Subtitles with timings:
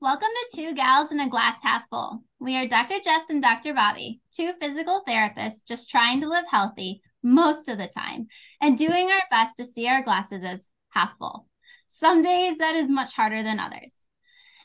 [0.00, 2.22] Welcome to Two Gals in a Glass Half Full.
[2.38, 3.00] We are Dr.
[3.02, 3.74] Jess and Dr.
[3.74, 8.28] Bobbie, two physical therapists just trying to live healthy most of the time
[8.60, 11.46] and doing our best to see our glasses as half full.
[11.88, 14.06] Some days that is much harder than others.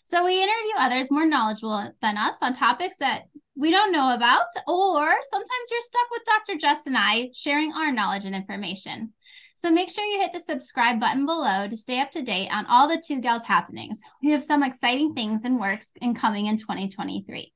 [0.06, 3.24] So we interview others more knowledgeable than us on topics that
[3.56, 6.60] we don't know about, or sometimes you're stuck with Dr.
[6.60, 9.14] Jess and I sharing our knowledge and information.
[9.58, 12.66] So make sure you hit the subscribe button below to stay up to date on
[12.66, 14.02] all the Two Gals happenings.
[14.22, 17.54] We have some exciting things in works in coming in 2023.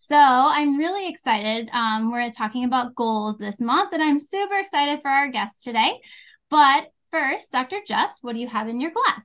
[0.00, 1.68] So I'm really excited.
[1.72, 6.00] Um, we're talking about goals this month, and I'm super excited for our guest today.
[6.50, 7.76] But first, Dr.
[7.86, 9.24] Jess, what do you have in your glass?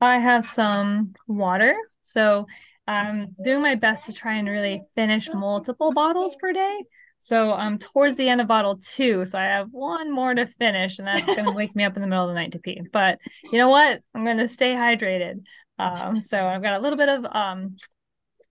[0.00, 1.76] I have some water.
[2.02, 2.46] So
[2.88, 6.80] I'm doing my best to try and really finish multiple bottles per day.
[7.24, 9.24] So I'm towards the end of bottle two.
[9.26, 12.02] So I have one more to finish, and that's going to wake me up in
[12.02, 12.82] the middle of the night to pee.
[12.92, 14.00] But you know what?
[14.12, 15.44] I'm going to stay hydrated.
[15.78, 17.76] Um, so I've got a little bit of um,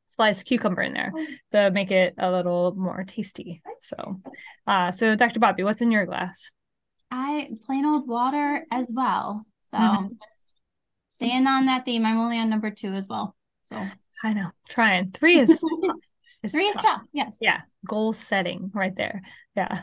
[0.08, 1.11] sliced cucumber in there
[1.52, 3.61] to make it a little more tasty.
[3.81, 4.22] So,
[4.66, 5.41] uh, so Dr.
[5.41, 6.53] Bobbie, what's in your glass?
[7.11, 9.45] I plain old water as well.
[9.69, 10.08] So mm-hmm.
[10.23, 10.56] just
[11.09, 12.06] staying on that theme.
[12.06, 13.35] I'm only on number two as well.
[13.63, 13.83] So
[14.23, 15.11] I know, trying.
[15.11, 15.50] Three is
[16.41, 16.83] it's Three is tough.
[16.83, 17.02] tough.
[17.11, 17.35] Yes.
[17.41, 17.59] Yeah.
[17.86, 19.22] Goal setting right there.
[19.56, 19.82] Yeah.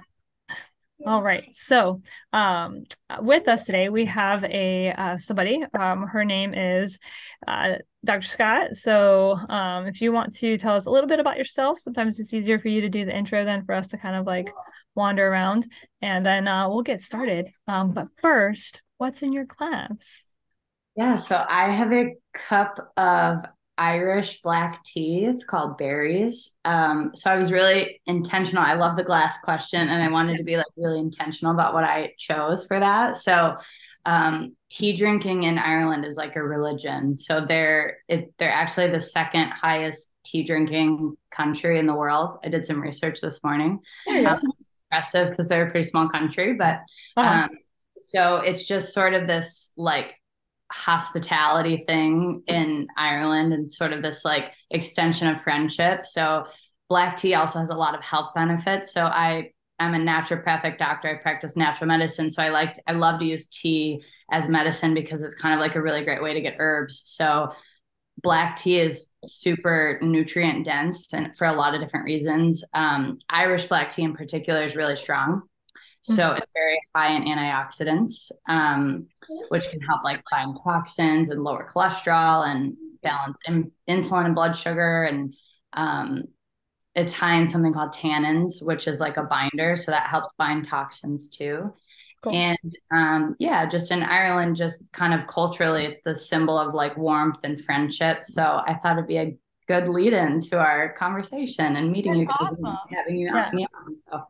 [1.06, 1.44] All right.
[1.52, 2.84] So, um,
[3.20, 5.62] with us today, we have a uh, somebody.
[5.78, 6.98] Um, her name is
[7.46, 8.26] uh, Dr.
[8.26, 8.74] Scott.
[8.74, 12.34] So, um, if you want to tell us a little bit about yourself, sometimes it's
[12.34, 14.50] easier for you to do the intro than for us to kind of like
[14.96, 15.68] wander around,
[16.02, 17.48] and then uh, we'll get started.
[17.68, 20.32] Um, but first, what's in your class?
[20.96, 21.16] Yeah.
[21.16, 23.44] So I have a cup of
[23.78, 25.24] Irish black tea.
[25.24, 26.58] It's called Barry's.
[26.64, 28.62] Um, so I was really intentional.
[28.62, 31.84] I love the glass question, and I wanted to be like really intentional about what
[31.84, 33.16] I chose for that.
[33.18, 33.56] So
[34.04, 37.18] um, tea drinking in Ireland is like a religion.
[37.18, 42.38] So they're it, they're actually the second highest tea drinking country in the world.
[42.44, 43.80] I did some research this morning.
[44.08, 44.40] Um,
[44.90, 46.80] impressive because they're a pretty small country, but
[47.16, 47.44] uh-huh.
[47.44, 47.50] um,
[47.98, 50.14] so it's just sort of this like
[50.70, 56.04] hospitality thing in Ireland and sort of this like extension of friendship.
[56.04, 56.46] So
[56.88, 58.92] black tea also has a lot of health benefits.
[58.92, 61.08] So I I'm a naturopathic doctor.
[61.08, 62.30] I practice natural medicine.
[62.30, 65.76] So I like I love to use tea as medicine because it's kind of like
[65.76, 67.02] a really great way to get herbs.
[67.04, 67.52] So
[68.22, 72.64] black tea is super nutrient dense and for a lot of different reasons.
[72.74, 75.42] Um, Irish black tea in particular is really strong.
[76.02, 76.38] So mm-hmm.
[76.38, 79.06] it's very high in antioxidants, um,
[79.48, 84.56] which can help like find toxins and lower cholesterol and balance in- insulin and blood
[84.56, 85.04] sugar.
[85.04, 85.34] And
[85.72, 86.24] um,
[86.94, 89.76] it's high in something called tannins, which is like a binder.
[89.76, 91.74] So that helps bind toxins too.
[92.22, 92.34] Cool.
[92.34, 96.96] And um, yeah, just in Ireland, just kind of culturally, it's the symbol of like
[96.96, 98.24] warmth and friendship.
[98.24, 99.36] So I thought it'd be a
[99.68, 102.64] good lead in to our conversation and meeting That's you guys awesome.
[102.64, 103.50] and having you yeah.
[103.52, 103.94] me on.
[103.94, 104.24] So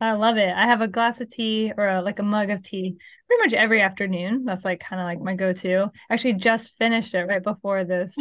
[0.00, 0.52] I love it.
[0.54, 2.96] I have a glass of tea or a, like a mug of tea
[3.26, 4.44] pretty much every afternoon.
[4.44, 5.90] That's like kind of like my go-to.
[6.10, 8.16] Actually, just finished it right before this,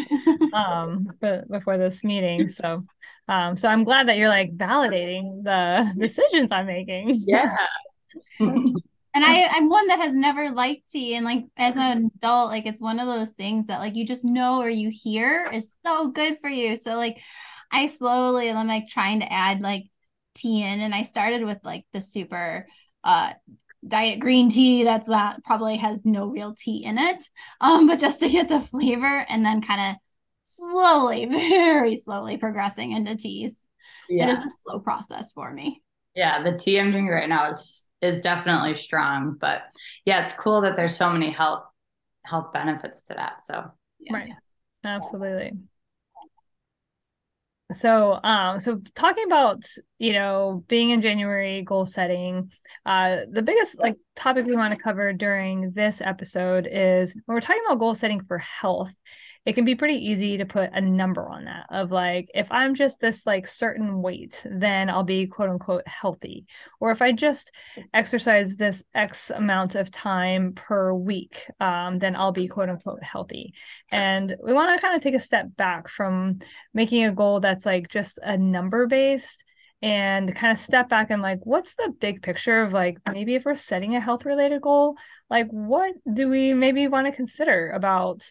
[0.53, 1.07] um,
[1.49, 2.49] before this meeting.
[2.49, 2.85] So,
[3.29, 7.15] um, so I'm glad that you're like validating the decisions I'm making.
[7.25, 7.55] Yeah.
[8.39, 8.75] and
[9.15, 12.81] I, I'm one that has never liked tea, and like as an adult, like it's
[12.81, 16.37] one of those things that like you just know or you hear is so good
[16.41, 16.77] for you.
[16.77, 17.19] So like,
[17.71, 19.85] I slowly I'm like trying to add like
[20.35, 22.67] tea in and I started with like the super
[23.03, 23.33] uh
[23.87, 27.23] diet green tea that's that probably has no real tea in it
[27.61, 29.95] um but just to get the flavor and then kind of
[30.43, 33.57] slowly very slowly progressing into teas.
[34.09, 34.27] Yeah.
[34.29, 35.81] it is a slow process for me.
[36.15, 39.61] Yeah the tea i'm drinking right now is is definitely strong but
[40.05, 41.63] yeah it's cool that there's so many health
[42.25, 43.71] health benefits to that so.
[43.99, 44.13] Yeah.
[44.13, 44.31] right.
[44.83, 45.53] Absolutely
[47.71, 49.63] so um so talking about
[49.99, 52.49] you know being in january goal setting
[52.85, 57.41] uh the biggest like topic we want to cover during this episode is when we're
[57.41, 58.91] talking about goal setting for health
[59.45, 62.75] it can be pretty easy to put a number on that of like if i'm
[62.75, 66.45] just this like certain weight then i'll be quote unquote healthy.
[66.79, 67.51] Or if i just
[67.93, 73.53] exercise this x amount of time per week um, then i'll be quote unquote healthy.
[73.91, 76.39] And we want to kind of take a step back from
[76.73, 79.45] making a goal that's like just a number based
[79.81, 83.45] and kind of step back and like what's the big picture of like maybe if
[83.45, 84.95] we're setting a health related goal
[85.29, 88.29] like what do we maybe want to consider about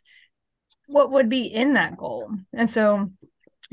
[0.88, 3.11] what would be in that goal and so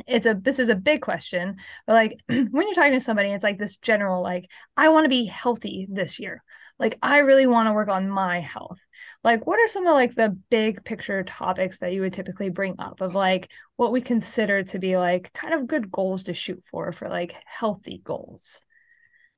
[0.08, 1.56] it's a this is a big question
[1.88, 5.10] but like when you're talking to somebody it's like this general like i want to
[5.10, 6.44] be healthy this year
[6.78, 8.80] like I really want to work on my health.
[9.24, 12.76] Like what are some of like the big picture topics that you would typically bring
[12.80, 16.62] up of like what we consider to be like kind of good goals to shoot
[16.70, 18.62] for for like healthy goals?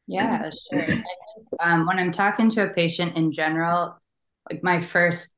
[0.08, 0.88] Yeah, sure.
[1.60, 4.00] um, when I'm talking to a patient in general,
[4.50, 5.34] like my first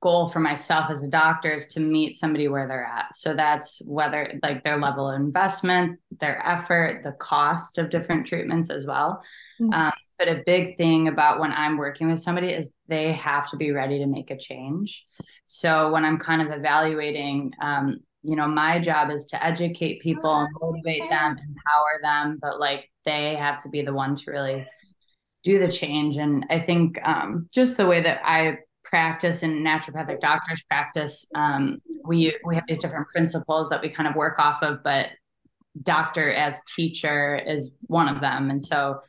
[0.00, 3.14] goal for myself as a doctor is to meet somebody where they're at.
[3.14, 8.70] So that's whether like their level of investment, their effort, the cost of different treatments
[8.70, 9.22] as well.
[9.60, 9.72] Mm-hmm.
[9.72, 13.56] Um, but a big thing about when I'm working with somebody is they have to
[13.56, 15.04] be ready to make a change.
[15.46, 20.48] So when I'm kind of evaluating, um, you know, my job is to educate people,
[20.60, 24.66] motivate them, empower them, but like they have to be the one to really
[25.42, 26.16] do the change.
[26.16, 28.58] And I think um, just the way that I
[28.94, 34.08] practice and naturopathic doctors practice, um, we we have these different principles that we kind
[34.08, 35.08] of work off of, but
[35.82, 38.50] doctor as teacher is one of them.
[38.50, 39.00] And so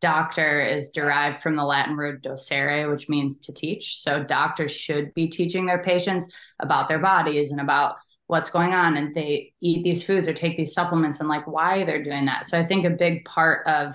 [0.00, 3.98] doctor is derived from the Latin word docere, which means to teach.
[4.00, 6.26] So doctors should be teaching their patients
[6.58, 7.96] about their bodies and about
[8.28, 11.84] what's going on and they eat these foods or take these supplements and like why
[11.84, 12.46] they're doing that.
[12.46, 13.92] So I think a big part of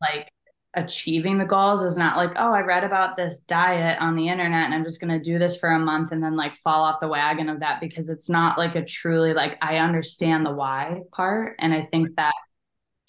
[0.00, 0.28] like
[0.74, 4.66] achieving the goals is not like, oh, I read about this diet on the internet
[4.66, 7.00] and I'm just going to do this for a month and then like fall off
[7.00, 11.00] the wagon of that because it's not like a truly like I understand the why
[11.12, 11.56] part.
[11.58, 12.34] And I think that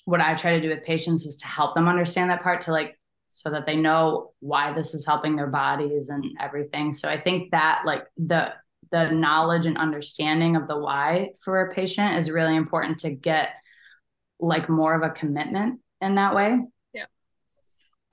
[0.06, 2.72] what I try to do with patients is to help them understand that part to
[2.72, 2.98] like
[3.30, 6.94] so that they know why this is helping their bodies and everything.
[6.96, 8.54] So I think that like the
[8.92, 13.50] the knowledge and understanding of the why for a patient is really important to get
[14.40, 16.60] like more of a commitment in that way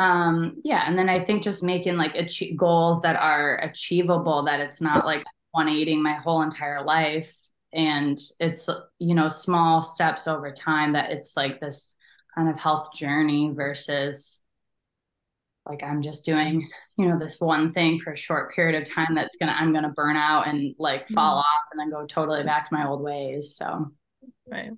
[0.00, 4.60] um yeah and then i think just making like achieve goals that are achievable that
[4.60, 7.34] it's not like 180 my whole entire life
[7.72, 8.68] and it's
[8.98, 11.96] you know small steps over time that it's like this
[12.34, 14.42] kind of health journey versus
[15.66, 19.14] like i'm just doing you know this one thing for a short period of time
[19.14, 21.40] that's gonna i'm gonna burn out and like fall mm-hmm.
[21.40, 23.90] off and then go totally back to my old ways so
[24.50, 24.70] right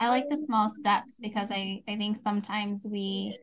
[0.00, 3.38] i like the small steps because i i think sometimes we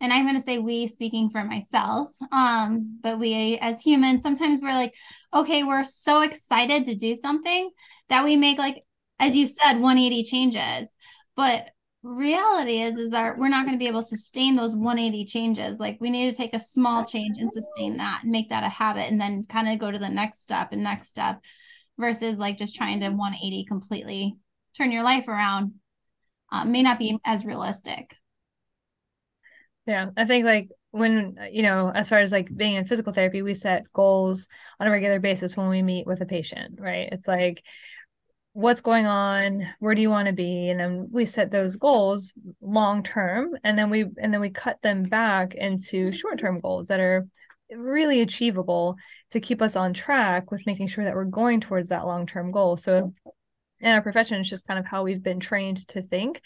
[0.00, 4.60] and I'm going to say we speaking for myself, um, but we as humans, sometimes
[4.60, 4.94] we're like,
[5.32, 7.70] okay, we're so excited to do something
[8.08, 8.84] that we make like,
[9.18, 10.88] as you said, 180 changes.
[11.36, 11.68] But
[12.02, 15.80] reality is, is our we're not going to be able to sustain those 180 changes.
[15.80, 18.68] Like we need to take a small change and sustain that and make that a
[18.68, 21.40] habit and then kind of go to the next step and next step
[21.98, 24.36] versus like just trying to 180 completely
[24.76, 25.74] turn your life around.
[26.52, 28.16] Uh, may not be as realistic.
[29.86, 33.42] Yeah, I think like when you know, as far as like being in physical therapy,
[33.42, 34.48] we set goals
[34.80, 37.08] on a regular basis when we meet with a patient, right?
[37.12, 37.62] It's like
[38.54, 40.70] what's going on, where do you want to be?
[40.70, 44.80] And then we set those goals long term and then we and then we cut
[44.82, 47.26] them back into short-term goals that are
[47.70, 48.96] really achievable
[49.32, 52.76] to keep us on track with making sure that we're going towards that long-term goal.
[52.76, 53.12] So
[53.80, 56.40] in our profession, it's just kind of how we've been trained to think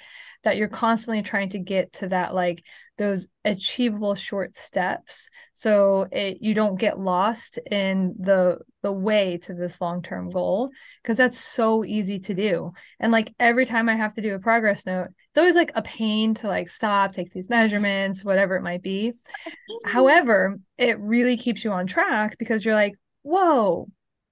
[0.44, 2.64] that you're constantly trying to get to that like
[2.96, 5.29] those achievable short steps.
[5.52, 10.70] So it you don't get lost in the the way to this long-term goal
[11.02, 12.73] because that's so easy to do.
[13.00, 15.82] And like every time i have to do a progress note it's always like a
[15.82, 19.12] pain to like stop take these measurements whatever it might be.
[19.85, 23.88] However it really keeps you on track because you're like whoa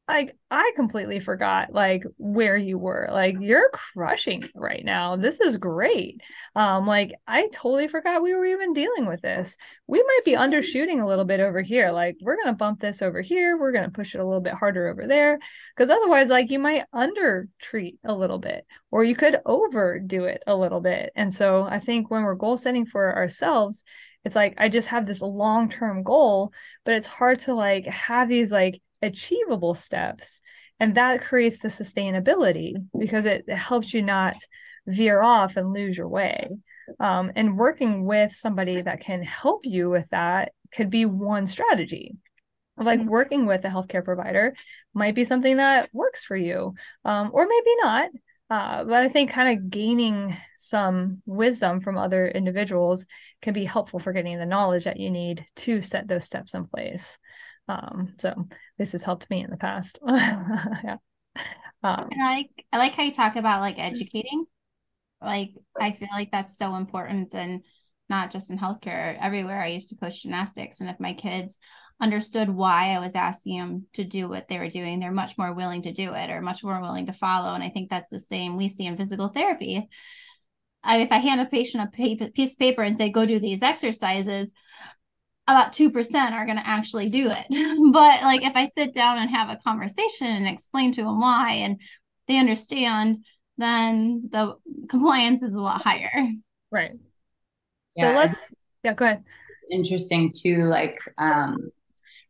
[0.08, 3.08] like I completely forgot like where you were.
[3.10, 5.16] Like you're crushing right now.
[5.16, 6.20] This is great.
[6.54, 9.56] Um like I totally forgot we were even dealing with this.
[9.88, 11.90] We might be undershooting a little bit over here.
[11.90, 13.58] Like we're going to bump this over here.
[13.58, 15.40] We're going to push it a little bit harder over there
[15.76, 20.42] because otherwise like you might under treat a little bit or you could overdo it
[20.46, 21.10] a little bit.
[21.16, 23.82] And so I think when we're goal setting for ourselves,
[24.24, 26.52] it's like I just have this long-term goal,
[26.84, 30.40] but it's hard to like have these like achievable steps
[30.78, 34.36] and that creates the sustainability because it, it helps you not
[34.86, 36.48] veer off and lose your way.
[37.00, 42.16] Um, and working with somebody that can help you with that could be one strategy.
[42.76, 43.08] Like mm-hmm.
[43.08, 44.54] working with a healthcare provider
[44.92, 46.74] might be something that works for you
[47.04, 48.10] um, or maybe not.
[48.48, 53.04] Uh, but i think kind of gaining some wisdom from other individuals
[53.42, 56.64] can be helpful for getting the knowledge that you need to set those steps in
[56.64, 57.18] place
[57.68, 58.46] um, so
[58.78, 59.98] this has helped me in the past.
[60.06, 60.96] yeah.
[61.82, 64.46] Um, I like I like how you talk about like educating.
[65.20, 67.62] Like I feel like that's so important and
[68.08, 69.60] not just in healthcare, everywhere.
[69.60, 71.56] I used to coach gymnastics, and if my kids
[72.00, 75.52] understood why I was asking them to do what they were doing, they're much more
[75.52, 77.54] willing to do it or much more willing to follow.
[77.54, 79.88] And I think that's the same we see in physical therapy.
[80.84, 83.40] I, if I hand a patient a paper, piece of paper and say, go do
[83.40, 84.52] these exercises,
[85.48, 87.46] about 2% are going to actually do it.
[87.92, 91.52] but like if I sit down and have a conversation and explain to them why
[91.52, 91.80] and
[92.26, 93.18] they understand,
[93.56, 94.56] then the
[94.88, 96.10] compliance is a lot higher.
[96.70, 96.92] Right.
[97.94, 99.24] Yeah, so let's, yeah, go ahead.
[99.70, 101.70] Interesting too, like, um,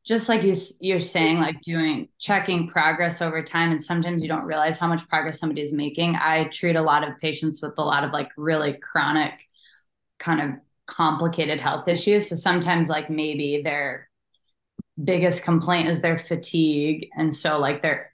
[0.07, 4.45] just like you, you're saying, like doing checking progress over time, and sometimes you don't
[4.45, 6.15] realize how much progress somebody is making.
[6.15, 9.33] I treat a lot of patients with a lot of like really chronic
[10.21, 12.29] kind of complicated health issues.
[12.29, 14.09] So sometimes, like, maybe their
[15.03, 17.09] biggest complaint is their fatigue.
[17.17, 18.13] And so, like, they're,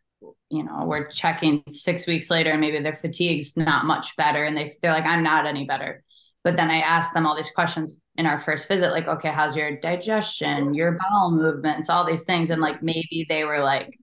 [0.50, 4.44] you know, we're checking six weeks later, and maybe their fatigue's not much better.
[4.44, 6.02] And they, they're like, I'm not any better.
[6.44, 9.56] But then I ask them all these questions in our first visit, like, okay, how's
[9.56, 12.50] your digestion, your bowel movements, all these things.
[12.50, 13.96] And like, maybe they were like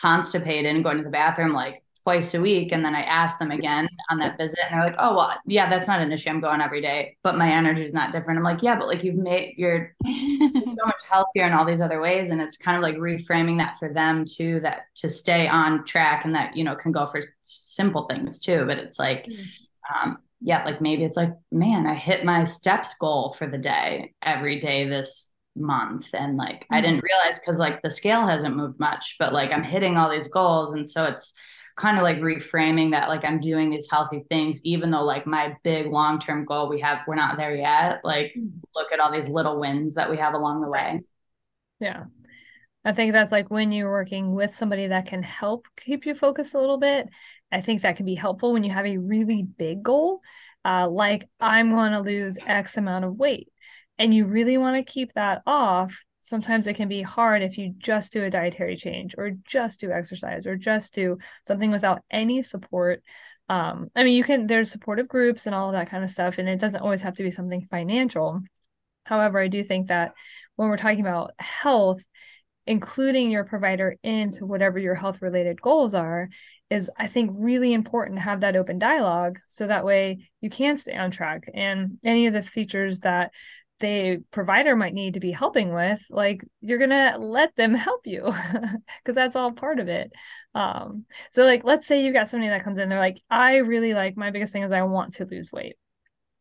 [0.00, 2.72] constipated and going to the bathroom like twice a week.
[2.72, 5.68] And then I ask them again on that visit and they're like, oh, well, yeah,
[5.68, 6.30] that's not an issue.
[6.30, 8.38] I'm going every day, but my energy is not different.
[8.38, 12.00] I'm like, yeah, but like you've made, you're so much healthier in all these other
[12.00, 12.30] ways.
[12.30, 16.24] And it's kind of like reframing that for them too, that to stay on track
[16.24, 18.64] and that, you know, can go for simple things too.
[18.64, 19.44] But it's like, mm.
[19.94, 24.14] um, yeah, like maybe it's like, man, I hit my steps goal for the day
[24.22, 26.74] every day this month and like mm-hmm.
[26.74, 30.08] i didn't realize because like the scale hasn't moved much but like i'm hitting all
[30.08, 31.34] these goals and so it's
[31.78, 35.56] kind of like reframing that like I'm doing these healthy things, even though like my
[35.62, 38.00] big long term goal we have, we're not there yet.
[38.04, 38.50] Like mm.
[38.74, 41.00] look at all these little wins that we have along the way.
[41.80, 42.04] Yeah.
[42.84, 46.54] I think that's like when you're working with somebody that can help keep you focused
[46.54, 47.08] a little bit.
[47.52, 50.20] I think that can be helpful when you have a really big goal,
[50.64, 53.48] uh, like I'm going to lose X amount of weight,
[53.98, 57.74] and you really want to keep that off sometimes it can be hard if you
[57.78, 62.42] just do a dietary change or just do exercise or just do something without any
[62.42, 63.02] support.
[63.50, 66.36] Um, i mean you can there's supportive groups and all of that kind of stuff
[66.36, 68.42] and it doesn't always have to be something financial.
[69.04, 70.12] However i do think that
[70.56, 72.02] when we're talking about health
[72.66, 76.28] including your provider into whatever your health related goals are
[76.68, 80.76] is i think really important to have that open dialogue so that way you can
[80.76, 81.50] stay on track.
[81.54, 83.32] And any of the features that
[83.80, 88.22] the provider might need to be helping with like you're gonna let them help you
[88.22, 90.12] because that's all part of it.
[90.54, 93.94] Um so like let's say you've got somebody that comes in they're like i really
[93.94, 95.76] like my biggest thing is i want to lose weight.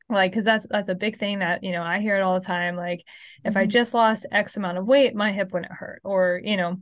[0.09, 2.45] Like because that's that's a big thing that you know i hear it all the
[2.45, 3.03] time like
[3.43, 3.59] if mm-hmm.
[3.59, 6.77] i just lost x amount of weight my hip wouldn't hurt or you know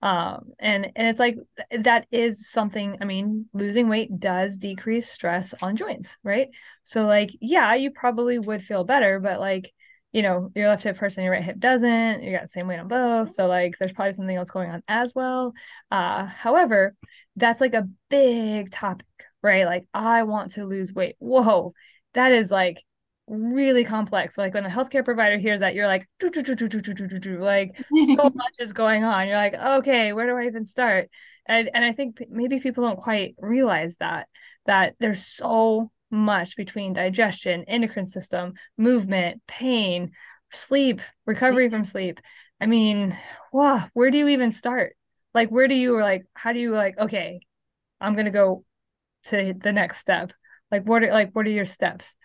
[0.00, 1.36] um and and it's like
[1.82, 6.48] that is something i mean losing weight does decrease stress on joints right?
[6.82, 9.70] So like yeah you probably would feel better but like
[10.12, 12.80] you know, your left hip person, your right hip doesn't, you got the same weight
[12.80, 13.32] on both.
[13.32, 15.52] So like there's probably something else going on as well.
[15.90, 16.94] Uh, however,
[17.36, 19.06] that's like a big topic,
[19.42, 19.66] right?
[19.66, 21.14] Like I want to lose weight.
[21.20, 21.72] Whoa,
[22.14, 22.82] that is like
[23.28, 24.36] really complex.
[24.36, 27.76] Like when the healthcare provider hears that, you're like, like
[28.06, 29.28] so much is going on.
[29.28, 31.08] You're like, okay, where do I even start?
[31.46, 34.28] And and I think maybe people don't quite realize that
[34.66, 40.12] that there's so much between digestion, endocrine system, movement, pain,
[40.52, 42.20] sleep, recovery from sleep.
[42.60, 43.16] I mean,
[43.52, 44.96] wow, where do you even start?
[45.34, 47.40] Like, where do you like, how do you like, okay,
[48.00, 48.64] I'm gonna go
[49.24, 50.32] to the next step.
[50.70, 52.16] Like, what are like, what are your steps?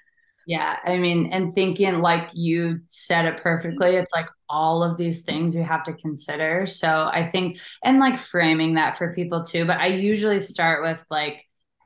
[0.48, 5.24] Yeah, I mean, and thinking like you said it perfectly, it's like all of these
[5.24, 6.68] things you have to consider.
[6.68, 9.66] So I think, and like framing that for people too.
[9.66, 11.44] But I usually start with like,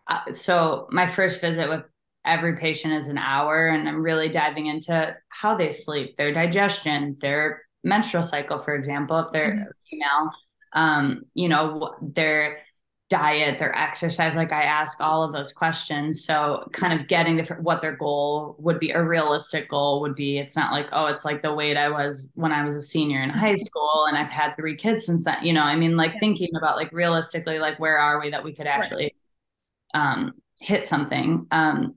[0.10, 1.84] uh, so my first visit with
[2.26, 7.16] every patient is an hour and i'm really diving into how they sleep their digestion
[7.22, 9.70] their menstrual cycle for example if they're mm-hmm.
[9.90, 10.32] female
[10.74, 12.60] um, you know their
[13.10, 17.44] diet their exercise like i ask all of those questions so kind of getting the,
[17.56, 21.26] what their goal would be a realistic goal would be it's not like oh it's
[21.26, 23.66] like the weight i was when i was a senior in high mm-hmm.
[23.66, 26.20] school and i've had three kids since then you know i mean like yeah.
[26.20, 29.16] thinking about like realistically like where are we that we could actually right.
[29.94, 31.48] Um hit something.
[31.52, 31.96] Um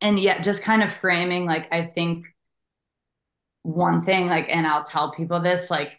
[0.00, 2.26] and yet just kind of framing like i think
[3.62, 5.92] one thing like and i'll tell people this like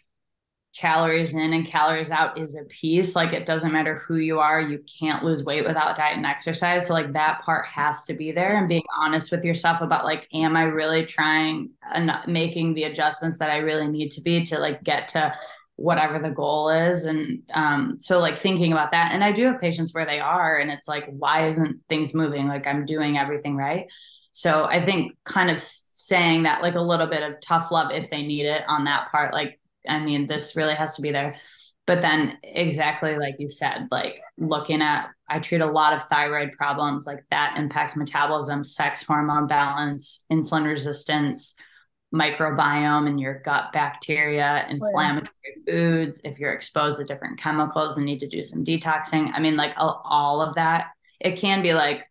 [0.76, 3.14] calories in and calories out is a piece.
[3.14, 6.86] Like it doesn't matter who you are you can't lose weight without diet and exercise.
[6.86, 8.56] So like that part has to be there.
[8.56, 13.38] And being honest with yourself about like am i really trying and making the adjustments
[13.38, 15.34] that i really need to be to like get to
[15.76, 17.04] whatever the goal is.
[17.04, 20.58] And um so like thinking about that and i do have patients where they are
[20.58, 22.48] and it's like why isn't things moving?
[22.48, 23.86] Like i'm doing everything right.
[24.30, 28.10] So i think kind of saying that like a little bit of tough love if
[28.10, 31.36] they need it on that part like i mean this really has to be there.
[31.86, 36.52] But then exactly like you said like looking at i treat a lot of thyroid
[36.52, 41.54] problems like that impacts metabolism sex hormone balance insulin resistance
[42.12, 45.30] microbiome and your gut bacteria, inflammatory
[45.66, 49.30] foods, if you're exposed to different chemicals and need to do some detoxing.
[49.34, 52.04] I mean, like all of that, it can be like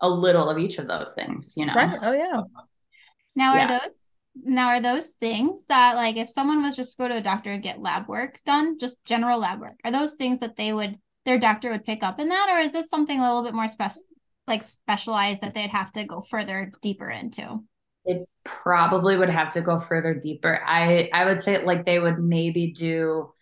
[0.00, 1.74] a little of each of those things, you know?
[1.74, 1.98] Right.
[2.02, 2.28] Oh, yeah.
[2.28, 2.50] So,
[3.36, 4.00] now, are those
[4.44, 7.62] now are those things that like if someone was just go to a doctor and
[7.62, 11.38] get lab work done just general lab work are those things that they would their
[11.38, 13.92] doctor would pick up in that or is this something a little bit more spec
[14.46, 17.58] like specialized that they'd have to go further deeper into
[18.08, 20.60] it probably would have to go further deeper.
[20.66, 23.32] I i would say like they would maybe do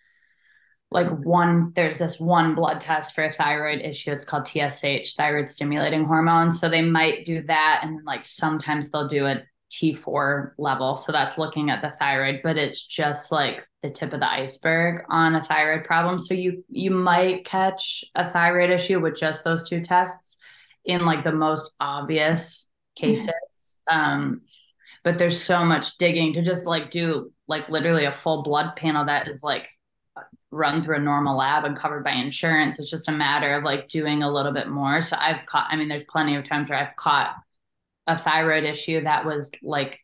[0.90, 4.11] like one there's this one blood test for a thyroid issue.
[4.11, 6.52] It's called tsh thyroid stimulating hormone.
[6.52, 10.96] So they might do that and like sometimes they'll do a t4 level.
[10.96, 15.04] So that's looking at the thyroid but it's just like the tip of the iceberg
[15.08, 16.18] on a thyroid problem.
[16.18, 20.38] So you you might catch a thyroid issue with just those two tests
[20.85, 22.68] in like the most obvious
[22.99, 23.06] mm-hmm.
[23.06, 23.46] cases
[23.88, 24.43] um
[25.05, 29.05] but there's so much digging to just like do like literally a full blood panel
[29.05, 29.69] that is like
[30.50, 32.78] run through a normal lab and covered by insurance.
[32.78, 35.00] It's just a matter of like doing a little bit more.
[35.02, 37.35] So I've caught, I mean, there's plenty of times where I've caught
[38.07, 40.00] a thyroid issue that was like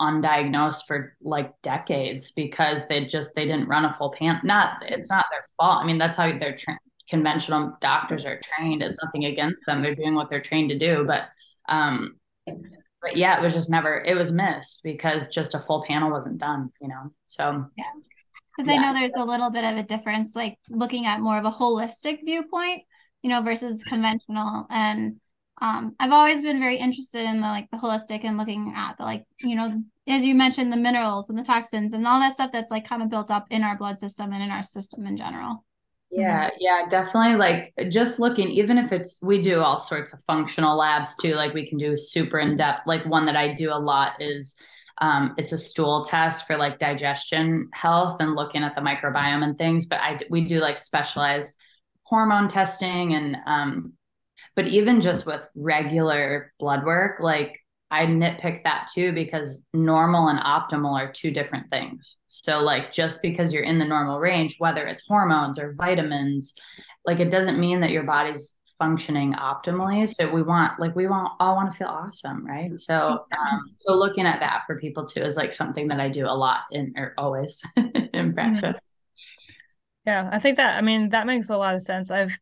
[0.00, 5.08] undiagnosed for like decades because they just they didn't run a full pan not it's
[5.08, 9.26] not their fault i mean that's how they're trained conventional doctors are trained it's nothing
[9.26, 11.28] against them they're doing what they're trained to do but
[11.68, 12.16] um
[13.04, 16.38] but yeah it was just never it was missed because just a full panel wasn't
[16.38, 17.84] done you know so yeah
[18.56, 18.80] because yeah.
[18.80, 21.50] I know there's a little bit of a difference, like looking at more of a
[21.50, 22.82] holistic viewpoint,
[23.22, 24.66] you know, versus conventional.
[24.70, 25.20] And
[25.60, 29.04] um, I've always been very interested in the like the holistic and looking at the
[29.04, 32.52] like, you know, as you mentioned, the minerals and the toxins and all that stuff
[32.52, 35.16] that's like kind of built up in our blood system and in our system in
[35.16, 35.64] general.
[36.16, 37.34] Yeah, yeah, definitely.
[37.36, 41.34] Like just looking, even if it's, we do all sorts of functional labs too.
[41.34, 42.82] Like we can do super in depth.
[42.86, 44.54] Like one that I do a lot is
[44.98, 49.58] um, it's a stool test for like digestion health and looking at the microbiome and
[49.58, 49.86] things.
[49.86, 51.56] But I we do like specialized
[52.04, 53.94] hormone testing and um,
[54.54, 57.58] but even just with regular blood work, like
[57.94, 62.16] I nitpick that too because normal and optimal are two different things.
[62.26, 66.54] So like just because you're in the normal range, whether it's hormones or vitamins,
[67.04, 70.08] like it doesn't mean that your body's functioning optimally.
[70.08, 72.72] So we want like we want all want to feel awesome, right?
[72.80, 76.26] So um, so looking at that for people too is like something that I do
[76.26, 78.74] a lot in or always in practice.
[80.04, 82.10] Yeah, I think that I mean that makes a lot of sense.
[82.10, 82.36] I've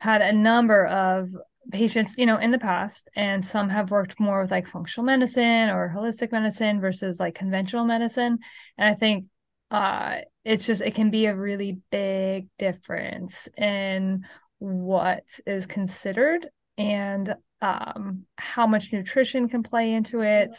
[0.00, 1.30] had a number of
[1.72, 5.70] patients, you know, in the past, and some have worked more with like functional medicine
[5.70, 8.38] or holistic medicine versus like conventional medicine.
[8.78, 9.26] And I think
[9.70, 14.24] uh it's just it can be a really big difference in
[14.58, 20.50] what is considered and um, how much nutrition can play into it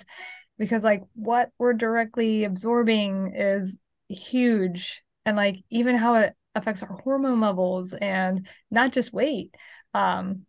[0.57, 6.99] because like what we're directly absorbing is huge and like even how it affects our
[7.03, 9.55] hormone levels and not just weight
[9.93, 10.45] um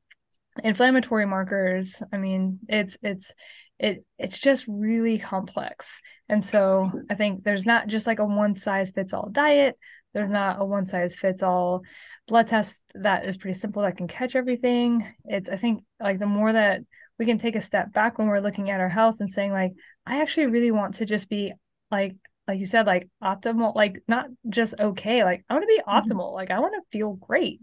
[0.62, 3.34] inflammatory markers i mean it's it's
[3.78, 8.54] it it's just really complex and so i think there's not just like a one
[8.54, 9.76] size fits all diet
[10.14, 11.82] there's not a one size fits all
[12.28, 15.06] blood test that is pretty simple that can catch everything.
[15.24, 16.82] It's I think like the more that
[17.18, 19.72] we can take a step back when we're looking at our health and saying like
[20.06, 21.52] I actually really want to just be
[21.90, 22.14] like
[22.46, 25.90] like you said like optimal like not just okay like I want to be mm-hmm.
[26.12, 27.60] optimal like I want to feel great.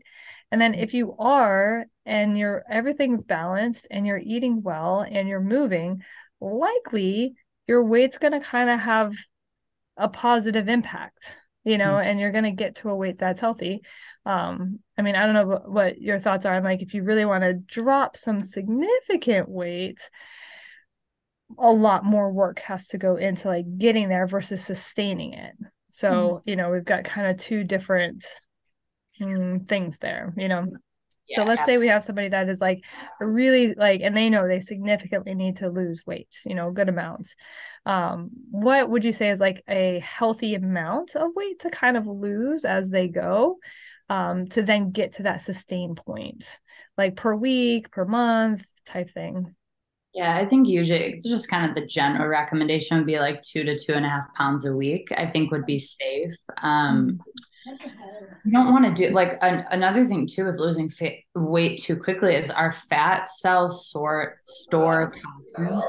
[0.51, 5.41] And then if you are and you're everything's balanced and you're eating well and you're
[5.41, 6.03] moving,
[6.41, 7.35] likely
[7.67, 9.13] your weight's going to kind of have
[9.97, 12.09] a positive impact you know, mm-hmm.
[12.09, 13.81] and you're going to get to a weight that's healthy.
[14.25, 16.55] Um, I mean, I don't know what, what your thoughts are.
[16.55, 20.09] I'm like, if you really want to drop some significant weight,
[21.57, 25.53] a lot more work has to go into like getting there versus sustaining it.
[25.91, 26.49] So, mm-hmm.
[26.49, 28.23] you know, we've got kind of two different
[29.21, 30.67] mm, things there, you know?
[31.31, 32.83] So let's say we have somebody that is like
[33.19, 37.35] really like and they know they significantly need to lose weight you know good amounts
[37.85, 42.07] um what would you say is like a healthy amount of weight to kind of
[42.07, 43.57] lose as they go
[44.09, 46.59] um to then get to that sustain point?
[46.97, 49.55] Like per week per month type thing
[50.13, 53.77] yeah, I think usually just kind of the general recommendation would be like two to
[53.77, 55.09] two and a half pounds a week.
[55.15, 56.35] I think would be safe.
[56.63, 57.19] Um,
[58.43, 61.95] you don't want to do like an, another thing too with losing fa- weight too
[61.95, 65.83] quickly is our fat cells sort store toxins.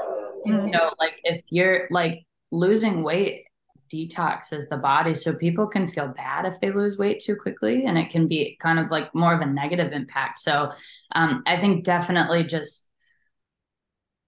[0.45, 0.67] Mm-hmm.
[0.69, 3.45] So like if you're like losing weight
[3.91, 7.97] detoxes the body so people can feel bad if they lose weight too quickly and
[7.97, 10.71] it can be kind of like more of a negative impact so
[11.13, 12.90] um, i think definitely just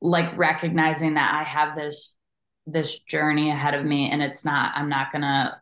[0.03, 2.15] like recognizing that I have this
[2.65, 5.61] this journey ahead of me and it's not i'm not gonna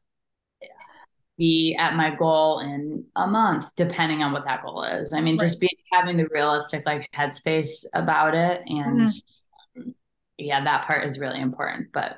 [1.37, 5.37] be at my goal in a month depending on what that goal is i mean
[5.37, 5.47] right.
[5.47, 9.89] just be having the realistic like headspace about it and mm-hmm.
[10.37, 12.17] yeah that part is really important but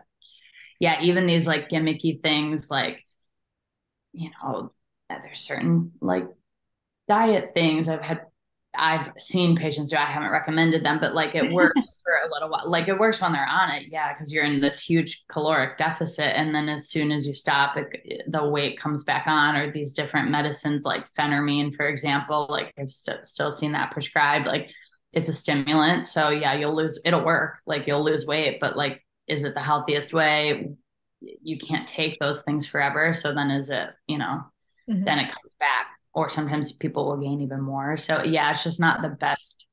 [0.80, 3.00] yeah even these like gimmicky things like
[4.12, 4.74] you know
[5.10, 6.28] there's certain like
[7.08, 8.26] diet things i've had
[8.76, 9.98] I've seen patients do.
[9.98, 12.70] I haven't recommended them, but like it works for a little while.
[12.70, 16.36] Like it works when they're on it, yeah, because you're in this huge caloric deficit,
[16.36, 19.56] and then as soon as you stop, it, the weight comes back on.
[19.56, 24.48] Or these different medicines, like phentermine, for example, like I've st- still seen that prescribed.
[24.48, 24.72] Like
[25.12, 27.00] it's a stimulant, so yeah, you'll lose.
[27.06, 27.60] It'll work.
[27.66, 30.70] Like you'll lose weight, but like, is it the healthiest way?
[31.22, 33.14] You can't take those things forever.
[33.14, 34.46] So then, is it you know?
[34.90, 35.04] Mm-hmm.
[35.06, 37.98] Then it comes back or sometimes people will gain even more.
[37.98, 39.68] So yeah, it's just not the best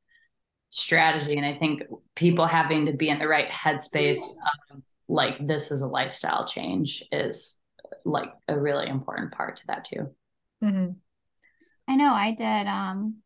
[0.71, 1.37] strategy.
[1.37, 1.83] And I think
[2.15, 4.23] people having to be in the right headspace
[4.73, 7.59] of like this is a lifestyle change is
[8.05, 10.15] like a really important part to that too.
[10.63, 10.93] Mm-hmm.
[11.89, 13.17] I know I did um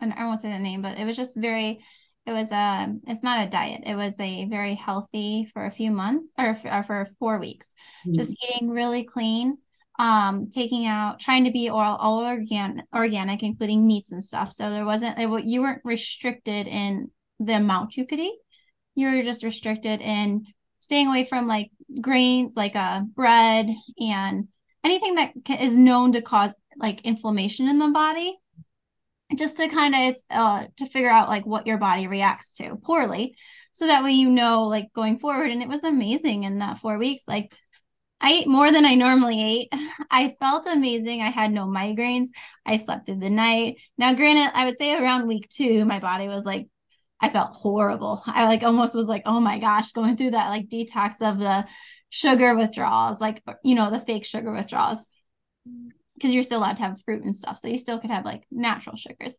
[0.00, 1.80] and I won't say the name, but it was just very
[2.28, 5.70] it was a um, it's not a diet it was a very healthy for a
[5.70, 7.74] few months or for, or for four weeks
[8.06, 8.14] mm-hmm.
[8.14, 9.56] just eating really clean
[9.98, 14.52] um taking out trying to be all, all organic organic including meats and stuff.
[14.52, 18.38] So there wasn't it, you weren't restricted in the amount you could eat.
[18.94, 20.46] You were just restricted in
[20.78, 23.68] staying away from like grains like uh bread
[24.00, 24.48] and
[24.84, 28.36] anything that is known to cause like inflammation in the body.
[29.36, 33.34] Just to kind of uh to figure out like what your body reacts to poorly
[33.72, 35.50] so that way you know like going forward.
[35.50, 37.52] And it was amazing in that four weeks like
[38.20, 39.72] I ate more than I normally ate.
[40.10, 41.22] I felt amazing.
[41.22, 42.28] I had no migraines.
[42.66, 43.76] I slept through the night.
[43.96, 46.68] Now, granted, I would say around week two, my body was like,
[47.20, 48.22] I felt horrible.
[48.26, 51.66] I like almost was like, oh my gosh, going through that like detox of the
[52.10, 55.06] sugar withdrawals, like, you know, the fake sugar withdrawals.
[56.14, 57.58] Because you're still allowed to have fruit and stuff.
[57.58, 59.38] So you still could have like natural sugars.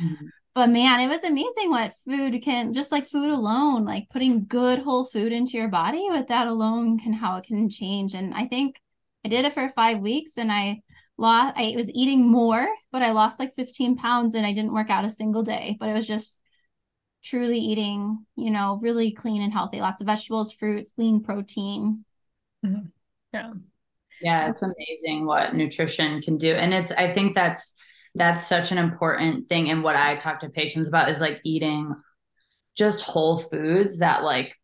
[0.00, 4.46] Mm-hmm but man, it was amazing what food can just like food alone, like putting
[4.46, 8.14] good whole food into your body with that alone can how it can change.
[8.14, 8.80] And I think
[9.24, 10.82] I did it for five weeks and I
[11.16, 14.90] lost I was eating more, but I lost like 15 pounds and I didn't work
[14.90, 15.76] out a single day.
[15.78, 16.40] But it was just
[17.22, 22.04] truly eating, you know, really clean and healthy, lots of vegetables, fruits, lean protein.
[22.64, 22.86] Mm-hmm.
[23.32, 23.52] Yeah.
[24.20, 26.52] Yeah, it's amazing what nutrition can do.
[26.52, 27.74] And it's I think that's
[28.14, 29.70] that's such an important thing.
[29.70, 31.94] And what i talk to patients about is like eating
[32.76, 34.56] just whole foods that like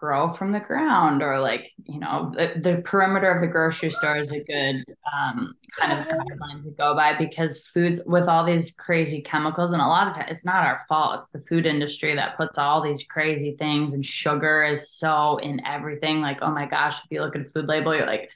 [0.00, 4.16] grow from the ground or like you know the, the perimeter of the grocery store
[4.16, 4.82] is a good
[5.12, 9.82] um, kind of guidelines to go by because foods with all these crazy chemicals and
[9.82, 11.16] a lot of times it's not our fault.
[11.16, 15.60] It's the food industry that puts all these crazy things and sugar is so in
[15.66, 16.22] everything.
[16.22, 18.30] Like oh my gosh if you look at a food label you're like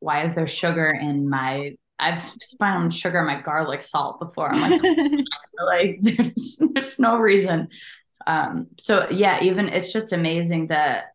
[0.00, 2.20] why is there sugar in my I've
[2.58, 4.52] found sugar in my garlic salt before.
[4.52, 4.82] I'm like,
[5.66, 7.68] like there's, there's no reason.
[8.26, 11.06] Um, so yeah, even it's just amazing that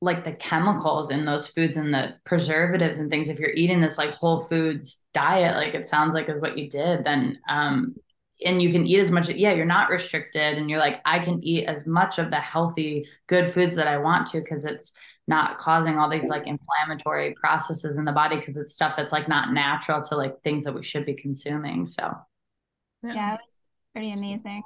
[0.00, 3.28] like the chemicals in those foods and the preservatives and things.
[3.28, 6.68] If you're eating this like whole foods diet, like it sounds like is what you
[6.68, 7.94] did, then um,
[8.44, 9.28] and you can eat as much.
[9.28, 13.08] Yeah, you're not restricted, and you're like, I can eat as much of the healthy,
[13.28, 14.92] good foods that I want to because it's
[15.32, 19.28] not causing all these like inflammatory processes in the body because it's stuff that's like
[19.28, 21.86] not natural to like things that we should be consuming.
[21.86, 22.14] So
[23.02, 23.50] yeah, yeah it was
[23.94, 24.62] pretty amazing.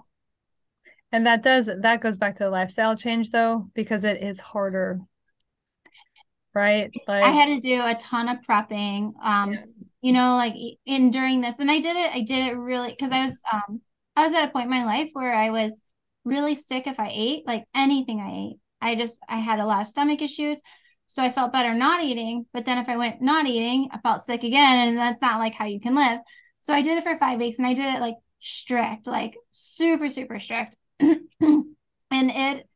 [1.12, 4.98] And that does that goes back to the lifestyle change though, because it is harder.
[6.52, 6.90] Right.
[7.06, 9.12] Like I had to do a ton of prepping.
[9.22, 9.64] Um, yeah.
[10.02, 13.12] you know, like in during this, and I did it, I did it really because
[13.12, 13.80] I was um
[14.16, 15.80] I was at a point in my life where I was
[16.24, 18.58] really sick if I ate, like anything I ate.
[18.80, 20.60] I just I had a lot of stomach issues.
[21.08, 22.46] So I felt better not eating.
[22.52, 24.88] But then if I went not eating, I felt sick again.
[24.88, 26.18] And that's not like how you can live.
[26.60, 30.08] So I did it for five weeks and I did it like strict, like super,
[30.08, 30.76] super strict.
[31.00, 31.66] and
[32.10, 32.68] it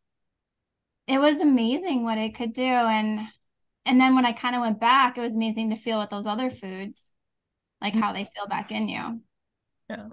[1.07, 2.63] it was amazing what it could do.
[2.63, 3.21] And
[3.85, 6.27] and then when I kind of went back, it was amazing to feel what those
[6.27, 7.11] other foods,
[7.81, 8.01] like mm.
[8.01, 9.21] how they feel back in you.
[9.89, 10.09] Yeah.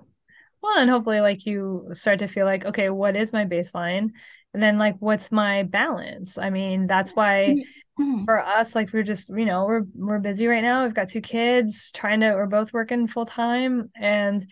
[0.61, 4.09] Well, and hopefully like you start to feel like, okay, what is my baseline?
[4.57, 6.39] And then like what's my balance?
[6.39, 7.63] I mean that's why
[7.99, 8.25] mm-hmm.
[8.25, 10.83] for us like we're just you know we're we're busy right now.
[10.83, 14.43] We've got two kids trying to we're both working full time and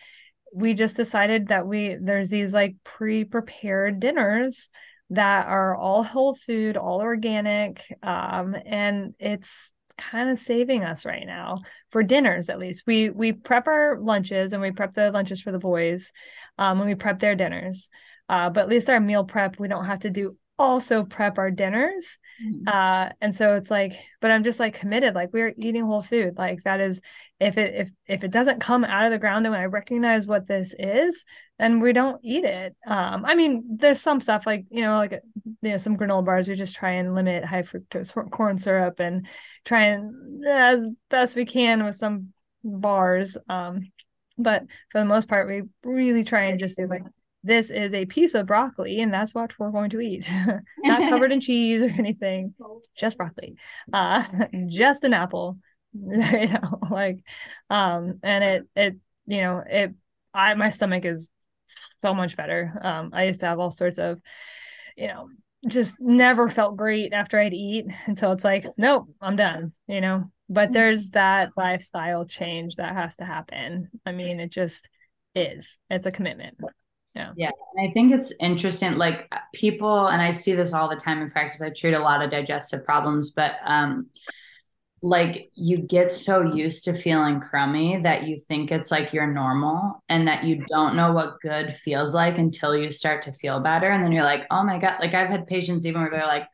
[0.54, 4.70] we just decided that we there's these like pre-prepared dinners
[5.10, 11.26] that are all whole food all organic um and it's kind of saving us right
[11.26, 12.84] now for dinners at least.
[12.86, 16.12] We we prep our lunches and we prep the lunches for the boys
[16.60, 17.90] um and we prep their dinners
[18.30, 21.52] uh, but at least our meal prep, we don't have to do also prep our
[21.52, 22.18] dinners.
[22.44, 22.68] Mm-hmm.
[22.68, 26.36] Uh, and so it's like, but I'm just like committed, like we're eating whole food.
[26.38, 27.02] Like that is
[27.40, 30.28] if it if if it doesn't come out of the ground and when I recognize
[30.28, 31.26] what this is,
[31.60, 32.76] then we don't eat it.
[32.88, 35.22] Um, I mean, there's some stuff like, you know, like
[35.62, 39.28] you know, some granola bars, we just try and limit high fructose corn syrup and
[39.66, 42.34] try and as best we can with some
[42.64, 43.38] bars.
[43.50, 43.92] Um,
[44.38, 47.04] but for the most part, we really try and just do like
[47.46, 50.30] this is a piece of broccoli and that's what we're going to eat.
[50.80, 52.56] Not covered in cheese or anything
[52.98, 53.56] just broccoli.
[53.94, 54.24] Uh
[54.68, 55.60] just an apple.
[55.94, 57.20] You know like
[57.70, 58.96] um and it it
[59.28, 59.94] you know it
[60.34, 61.30] i my stomach is
[62.02, 62.74] so much better.
[62.82, 64.20] Um i used to have all sorts of
[64.98, 65.30] you know
[65.68, 70.32] just never felt great after i'd eat until it's like nope i'm done you know?
[70.48, 70.74] But mm.
[70.74, 73.90] there's that lifestyle change that has to happen.
[74.06, 74.88] I mean it just
[75.36, 75.78] is.
[75.90, 76.58] It's a commitment
[77.16, 77.32] yeah.
[77.36, 77.52] Yeah.
[77.76, 78.98] And I think it's interesting.
[78.98, 81.62] Like people, and I see this all the time in practice.
[81.62, 84.08] I treat a lot of digestive problems, but um,
[85.02, 90.04] like you get so used to feeling crummy that you think it's like you're normal
[90.10, 93.90] and that you don't know what good feels like until you start to feel better.
[93.90, 94.96] And then you're like, oh my God.
[95.00, 96.48] Like I've had patients even where they're like,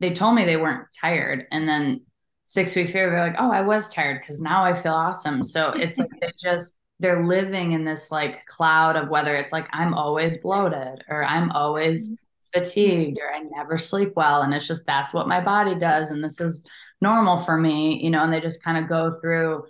[0.00, 1.44] they told me they weren't tired.
[1.52, 2.04] And then
[2.44, 5.44] six weeks later, they're like, oh, I was tired because now I feel awesome.
[5.44, 9.66] So it's like they just they're living in this like cloud of whether it's like
[9.72, 12.60] I'm always bloated or I'm always mm-hmm.
[12.60, 16.22] fatigued or I never sleep well and it's just that's what my body does and
[16.22, 16.64] this is
[17.00, 19.64] normal for me you know and they just kind of go through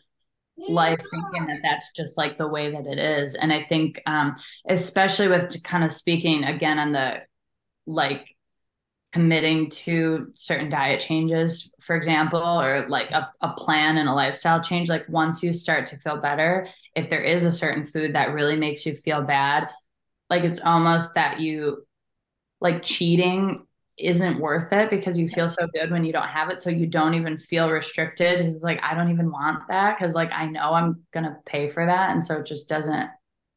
[0.68, 4.34] life thinking that that's just like the way that it is and i think um
[4.68, 7.22] especially with kind of speaking again on the
[7.86, 8.36] like
[9.12, 14.62] committing to certain diet changes, for example, or like a, a plan and a lifestyle
[14.62, 18.32] change, like once you start to feel better, if there is a certain food that
[18.32, 19.68] really makes you feel bad,
[20.28, 21.84] like it's almost that you
[22.60, 23.66] like cheating
[23.98, 26.60] isn't worth it because you feel so good when you don't have it.
[26.60, 28.40] So you don't even feel restricted.
[28.40, 31.84] It's like, I don't even want that because like I know I'm gonna pay for
[31.84, 32.10] that.
[32.10, 33.08] And so it just doesn't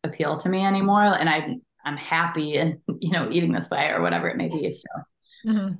[0.03, 1.03] appeal to me anymore.
[1.03, 4.71] And I I'm happy and you know, eating this way or whatever it may be.
[4.71, 4.87] So
[5.45, 5.75] Mm-hmm.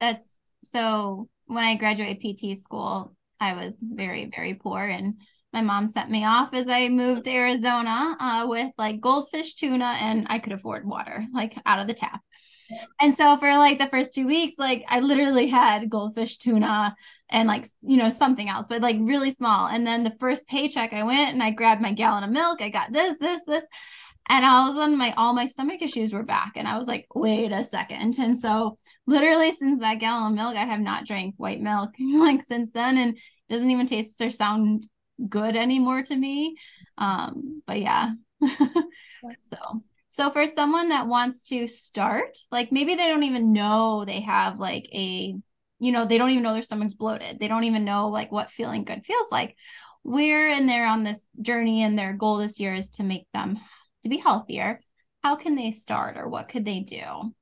[0.00, 0.26] That's
[0.64, 4.82] so when I graduated PT school, I was very, very poor.
[4.82, 5.14] And
[5.52, 9.96] my mom sent me off as I moved to Arizona uh, with like goldfish tuna,
[10.00, 12.20] and I could afford water like out of the tap.
[13.00, 16.96] And so for like the first two weeks, like I literally had goldfish tuna
[17.28, 19.68] and like, you know, something else, but like really small.
[19.68, 22.62] And then the first paycheck, I went and I grabbed my gallon of milk.
[22.62, 23.64] I got this, this, this.
[24.28, 26.86] And all of a sudden, my all my stomach issues were back, and I was
[26.86, 28.18] like, "Wait a second.
[28.18, 32.42] And so, literally, since that gallon of milk, I have not drank white milk like
[32.42, 34.88] since then, and it doesn't even taste or sound
[35.28, 36.56] good anymore to me.
[36.96, 38.12] Um, but yeah.
[38.42, 44.20] so, so for someone that wants to start, like maybe they don't even know they
[44.20, 45.34] have like a,
[45.80, 47.38] you know, they don't even know their stomach's bloated.
[47.38, 49.56] They don't even know like what feeling good feels like.
[50.02, 53.58] We're in there on this journey, and their goal this year is to make them
[54.04, 54.80] to be healthier,
[55.22, 57.34] how can they start or what could they do?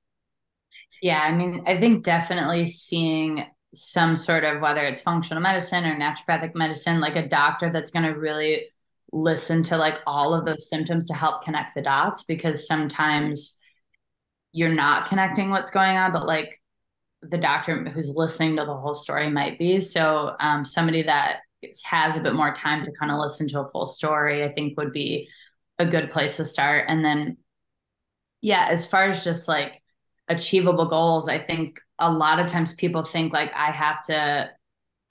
[1.03, 3.45] Yeah, I mean, I think definitely seeing
[3.75, 8.05] some sort of whether it's functional medicine or naturopathic medicine, like a doctor that's going
[8.05, 8.67] to really
[9.13, 13.59] listen to like all of those symptoms to help connect the dots because sometimes
[14.53, 16.61] you're not connecting what's going on, but like
[17.23, 19.81] the doctor who's listening to the whole story might be.
[19.81, 21.41] So, um, somebody that
[21.85, 24.77] has a bit more time to kind of listen to a full story, I think
[24.77, 25.29] would be
[25.79, 26.87] a good place to start.
[26.89, 27.39] And then,
[28.41, 29.83] yeah, as far as just like
[30.29, 34.51] achievable goals, I think a lot of times people think like I have to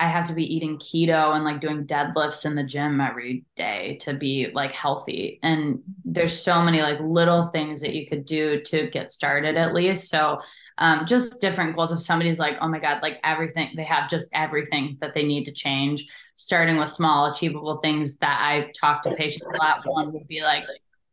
[0.02, 4.00] I have to be eating keto and like doing deadlifts in the gym every day
[4.02, 5.40] to be like healthy.
[5.44, 9.76] And there's so many like little things that you could do to get started at
[9.76, 10.10] least.
[10.10, 10.42] So
[10.80, 11.92] um, just different goals.
[11.92, 15.44] If somebody's like, oh my God, like everything, they have just everything that they need
[15.46, 19.82] to change, starting with small, achievable things that I talk to patients a lot.
[19.86, 20.64] One would be like,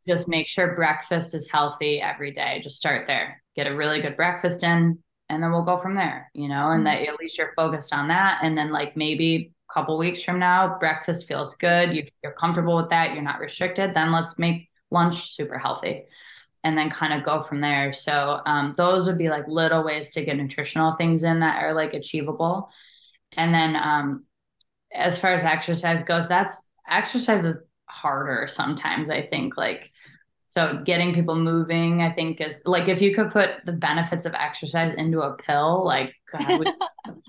[0.07, 2.61] just make sure breakfast is healthy every day.
[2.63, 3.43] Just start there.
[3.55, 4.99] Get a really good breakfast in,
[5.29, 7.05] and then we'll go from there you know and mm-hmm.
[7.05, 8.41] that at least you're focused on that.
[8.43, 12.77] And then like maybe a couple weeks from now breakfast feels good you, you're comfortable
[12.77, 16.05] with that you're not restricted then let's make lunch super healthy
[16.65, 17.93] and then kind of go from there.
[17.93, 21.73] So um, those would be like little ways to get nutritional things in that are
[21.73, 22.69] like achievable.
[23.37, 24.25] And then um,
[24.93, 29.91] as far as exercise goes that's exercise is harder sometimes i think like
[30.49, 34.33] so getting people moving, I think, is like if you could put the benefits of
[34.33, 36.61] exercise into a pill, like God,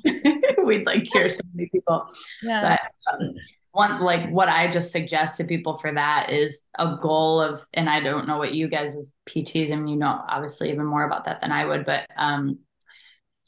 [0.05, 2.08] we'd, we'd, like cure so many people.
[2.41, 2.77] Yeah.
[3.08, 3.34] But um,
[3.71, 7.89] one like what I just suggest to people for that is a goal of, and
[7.89, 11.03] I don't know what you guys as PTs, I mean, you know, obviously even more
[11.03, 12.60] about that than I would, but um,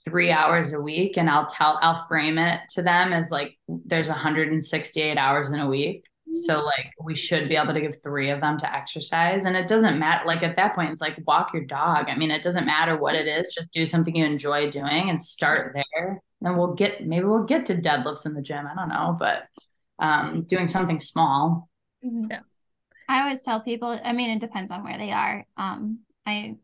[0.05, 4.09] three hours a week and I'll tell I'll frame it to them as like there's
[4.09, 6.03] 168 hours in a week.
[6.33, 9.45] So like we should be able to give three of them to exercise.
[9.45, 12.07] And it doesn't matter like at that point it's like walk your dog.
[12.09, 15.23] I mean, it doesn't matter what it is, just do something you enjoy doing and
[15.23, 16.21] start there.
[16.41, 18.65] Then we'll get maybe we'll get to deadlifts in the gym.
[18.65, 19.43] I don't know, but
[19.99, 21.69] um doing something small.
[22.03, 22.31] Mm-hmm.
[22.31, 22.39] Yeah.
[23.11, 25.45] I always tell people, I mean, it depends on where they are.
[25.57, 26.55] Um, I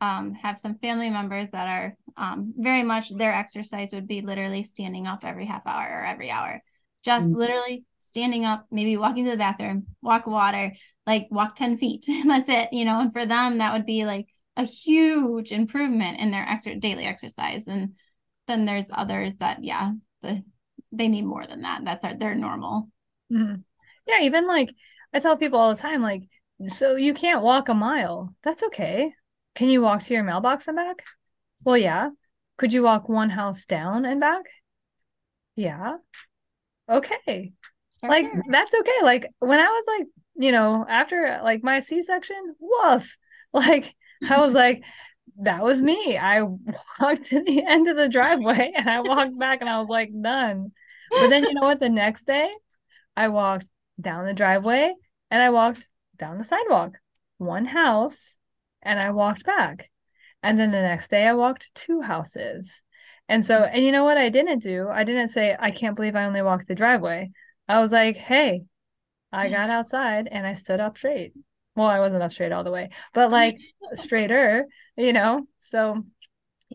[0.00, 4.62] um, have some family members that are um, very much their exercise would be literally
[4.62, 6.62] standing up every half hour or every hour,
[7.04, 7.38] just mm-hmm.
[7.38, 10.72] literally standing up, maybe walking to the bathroom, walk water,
[11.06, 12.06] like walk 10 feet.
[12.08, 13.00] And that's it, you know.
[13.00, 17.68] And for them, that would be like a huge improvement in their extra daily exercise.
[17.68, 17.94] And
[18.48, 20.42] then there's others that, yeah, the,
[20.92, 21.82] they need more than that.
[21.84, 22.88] That's our, their normal.
[23.32, 23.60] Mm-hmm.
[24.06, 24.74] Yeah, even like
[25.12, 26.22] I tell people all the time, like,
[26.68, 28.34] so you can't walk a mile.
[28.42, 29.14] That's okay.
[29.54, 31.04] Can you walk to your mailbox and back?
[31.64, 32.10] Well, yeah.
[32.58, 34.42] Could you walk one house down and back?
[35.56, 35.96] Yeah.
[36.90, 37.52] Okay.
[37.90, 38.42] Start like there.
[38.50, 39.02] that's okay.
[39.02, 43.16] Like when I was like, you know, after like my C-section, woof.
[43.52, 43.96] Like
[44.30, 44.84] I was like,
[45.42, 46.16] that was me.
[46.16, 46.42] I
[47.00, 50.10] walked to the end of the driveway and I walked back and I was like,
[50.22, 50.70] done.
[51.10, 51.80] But then you know what?
[51.80, 52.48] The next day,
[53.16, 53.66] I walked
[54.00, 54.94] down the driveway
[55.32, 55.84] and I walked
[56.16, 56.98] down the sidewalk,
[57.38, 58.38] one house,
[58.82, 59.90] and I walked back.
[60.42, 62.82] And then the next day I walked two houses.
[63.30, 64.88] And so, and you know what I didn't do?
[64.88, 67.30] I didn't say, I can't believe I only walked the driveway.
[67.68, 68.64] I was like, hey,
[69.32, 71.32] I got outside and I stood up straight.
[71.76, 73.56] Well, I wasn't up straight all the way, but like
[73.94, 74.66] straighter,
[74.96, 75.46] you know?
[75.60, 76.04] So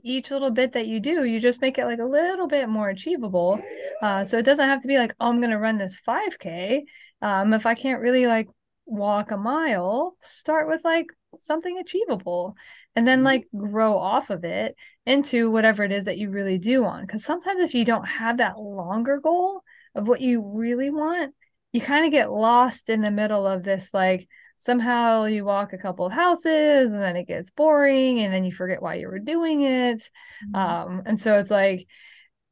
[0.01, 2.87] each little bit that you do, you just make it like a little bit more
[2.87, 3.59] achievable.
[4.01, 6.85] Uh, so it doesn't have to be like, oh, I'm going to run this 5K.
[7.21, 8.47] Um, if I can't really like
[8.85, 12.55] walk a mile, start with like something achievable
[12.95, 13.25] and then mm-hmm.
[13.25, 17.07] like grow off of it into whatever it is that you really do want.
[17.07, 19.61] Because sometimes if you don't have that longer goal
[19.93, 21.33] of what you really want,
[21.71, 24.27] you kind of get lost in the middle of this like,
[24.57, 28.51] somehow you walk a couple of houses and then it gets boring and then you
[28.51, 30.09] forget why you were doing it
[30.47, 30.55] mm-hmm.
[30.55, 31.85] um and so it's like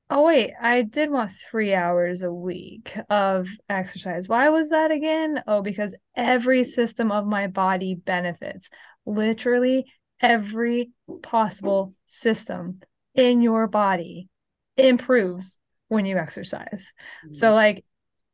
[0.10, 5.42] oh wait i did want three hours a week of exercise why was that again
[5.48, 8.70] oh because every system of my body benefits
[9.06, 9.86] literally
[10.22, 12.80] every possible system
[13.16, 14.30] in your body
[14.78, 16.94] improves when you exercise.
[17.26, 17.34] Mm-hmm.
[17.34, 17.86] so like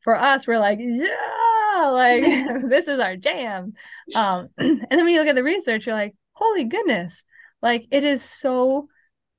[0.03, 2.23] for us we're like yeah like
[2.69, 3.73] this is our jam.
[4.15, 7.23] Um and then when you look at the research you're like holy goodness.
[7.61, 8.87] Like it is so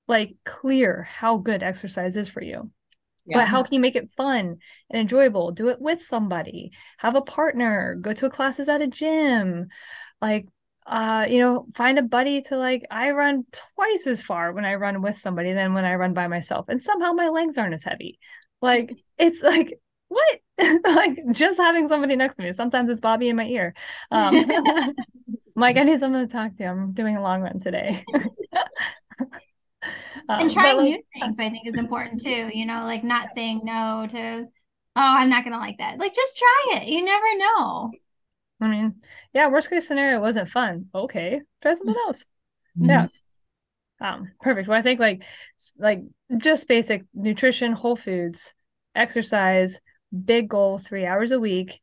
[0.06, 2.70] like clear how good exercise is for you.
[3.26, 3.38] Yeah.
[3.38, 4.58] but how can you make it fun
[4.90, 5.52] and enjoyable?
[5.52, 6.72] Do it with somebody.
[6.98, 7.96] Have a partner.
[8.00, 9.68] Go to classes at a gym.
[10.20, 10.46] Like
[10.90, 14.74] uh you know find a buddy to like i run twice as far when i
[14.74, 17.84] run with somebody than when i run by myself and somehow my legs aren't as
[17.84, 18.18] heavy
[18.60, 19.78] like it's like
[20.10, 20.40] what?
[20.84, 22.52] like just having somebody next to me.
[22.52, 23.74] Sometimes it's Bobbie in my ear.
[24.10, 24.44] Um,
[25.54, 26.64] Mike, I need someone to talk to.
[26.64, 28.04] I'm doing a long run today.
[28.12, 29.30] um,
[30.28, 32.50] and trying like, new things, I think, is important too.
[32.52, 34.46] You know, like not saying no to, oh,
[34.96, 35.98] I'm not going to like that.
[35.98, 36.88] Like just try it.
[36.88, 37.90] You never know.
[38.60, 40.86] I mean, yeah, worst case scenario wasn't fun.
[40.94, 42.24] Okay, try something else.
[42.78, 42.90] Mm-hmm.
[42.90, 43.06] Yeah.
[44.00, 44.68] Um, perfect.
[44.68, 45.24] Well, I think like
[45.78, 46.02] like
[46.38, 48.54] just basic nutrition, whole foods,
[48.94, 49.80] exercise,
[50.24, 51.80] big goal three hours a week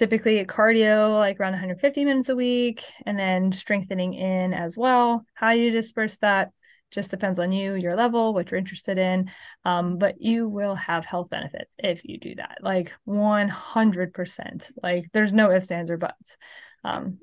[0.00, 5.50] typically cardio like around 150 minutes a week and then strengthening in as well how
[5.50, 6.52] you disperse that
[6.90, 9.30] just depends on you your level what you're interested in
[9.64, 15.32] um, but you will have health benefits if you do that like 100% like there's
[15.32, 16.36] no ifs ands or buts
[16.84, 17.18] um,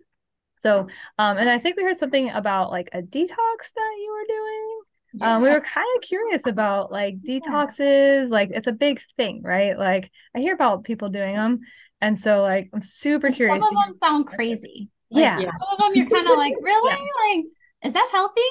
[0.58, 0.88] so
[1.20, 4.82] um, and i think we heard something about like a detox that you were doing
[5.14, 5.38] yeah.
[5.38, 8.26] Um, we were kind of curious about like detoxes, yeah.
[8.30, 9.76] like it's a big thing, right?
[9.76, 11.62] Like I hear about people doing them,
[12.02, 13.64] and so like I'm super curious.
[13.64, 14.90] Some of them sound crazy.
[15.10, 15.38] Like, yeah.
[15.38, 16.92] Some of them you're kind of like, really?
[16.92, 17.36] Yeah.
[17.36, 17.46] Like,
[17.86, 18.42] is that healthy?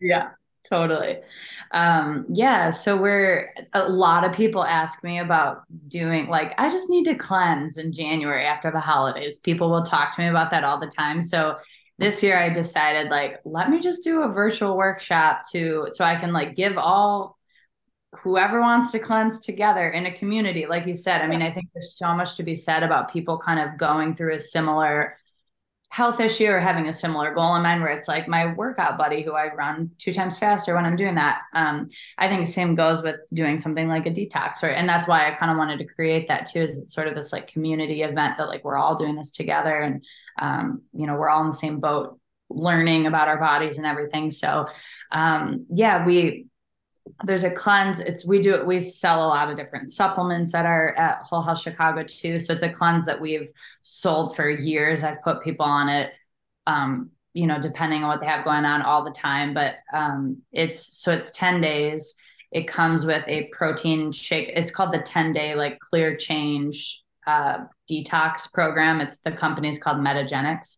[0.00, 0.28] Yeah
[0.68, 1.18] totally.
[1.72, 6.90] Um yeah so we're a lot of people ask me about doing like i just
[6.90, 9.38] need to cleanse in january after the holidays.
[9.38, 11.22] People will talk to me about that all the time.
[11.22, 11.56] So
[11.98, 16.16] this year I decided like let me just do a virtual workshop to so I
[16.16, 17.38] can like give all
[18.22, 20.66] whoever wants to cleanse together in a community.
[20.66, 23.38] Like you said I mean I think there's so much to be said about people
[23.38, 25.16] kind of going through a similar
[25.92, 29.20] health issue or having a similar goal in mind where it's like my workout buddy
[29.20, 31.42] who I run two times faster when I'm doing that.
[31.52, 34.74] Um, I think same goes with doing something like a detox, right?
[34.74, 37.14] And that's why I kind of wanted to create that too, is it's sort of
[37.14, 40.02] this like community event that like we're all doing this together and
[40.40, 42.18] um, you know, we're all in the same boat
[42.48, 44.30] learning about our bodies and everything.
[44.30, 44.68] So
[45.10, 46.46] um, yeah, we
[47.24, 48.00] there's a cleanse.
[48.00, 48.66] It's we do it.
[48.66, 52.38] We sell a lot of different supplements that are at Whole Health Chicago too.
[52.38, 53.50] So it's a cleanse that we've
[53.82, 55.02] sold for years.
[55.02, 56.12] I've put people on it.
[56.66, 59.54] Um, you know, depending on what they have going on all the time.
[59.54, 62.14] But um, it's so it's 10 days.
[62.50, 64.52] It comes with a protein shake.
[64.54, 69.00] It's called the 10 day like clear change uh, detox program.
[69.00, 70.76] It's the company's called Metagenics.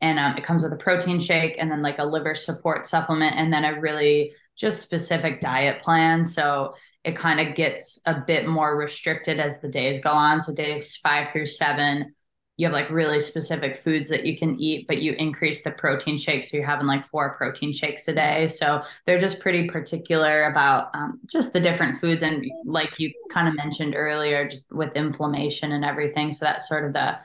[0.00, 3.34] And um, it comes with a protein shake and then like a liver support supplement
[3.34, 6.24] and then a really just specific diet plan.
[6.24, 10.40] So it kind of gets a bit more restricted as the days go on.
[10.40, 12.14] So days five through seven,
[12.56, 16.18] you have like really specific foods that you can eat, but you increase the protein
[16.18, 16.50] shakes.
[16.50, 18.48] So you're having like four protein shakes a day.
[18.48, 22.24] So they're just pretty particular about um, just the different foods.
[22.24, 26.32] And like you kind of mentioned earlier, just with inflammation and everything.
[26.32, 27.18] So that's sort of the,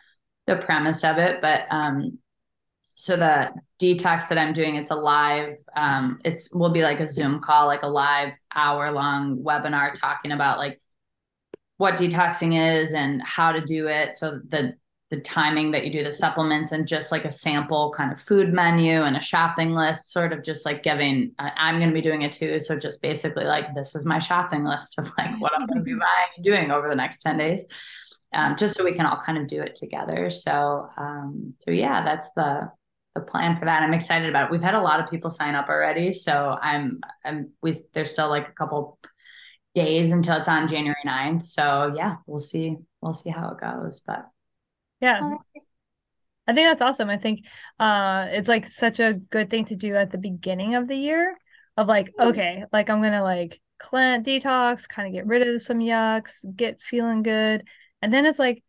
[0.45, 1.41] the premise of it.
[1.41, 2.19] But um,
[2.95, 7.07] so the detox that I'm doing, it's a live, um, it's will be like a
[7.07, 10.79] Zoom call, like a live hour long webinar talking about like
[11.77, 14.13] what detoxing is and how to do it.
[14.13, 14.75] So the
[15.13, 18.51] the timing that you do the supplements and just like a sample kind of food
[18.51, 22.01] menu and a shopping list, sort of just like giving, uh, I'm going to be
[22.01, 22.59] doing it too.
[22.59, 25.83] So just basically like, this is my shopping list of like what I'm going to
[25.83, 27.63] be buying and doing over the next 10 days.
[28.33, 30.31] Um, just so we can all kind of do it together.
[30.31, 32.71] So, um, so yeah, that's the,
[33.15, 33.83] the plan for that.
[33.83, 34.51] I'm excited about it.
[34.51, 36.13] We've had a lot of people sign up already.
[36.13, 38.97] So I'm, I'm, we, there's still like a couple
[39.75, 41.43] days until it's on January 9th.
[41.43, 44.27] So yeah, we'll see, we'll see how it goes, but
[45.01, 45.35] yeah.
[46.47, 47.09] I think that's awesome.
[47.09, 47.45] I think
[47.79, 51.37] uh it's like such a good thing to do at the beginning of the year
[51.77, 55.79] of like, okay, like I'm gonna like cleanse detox, kind of get rid of some
[55.79, 57.67] yucks, get feeling good.
[58.01, 58.63] And then it's like